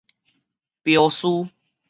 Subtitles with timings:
[0.83, 1.47] 鏢書